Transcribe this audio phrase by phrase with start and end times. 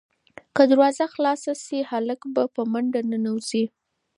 [0.55, 3.65] که دروازه خلاصه شي، هلک به په منډه ننوځي.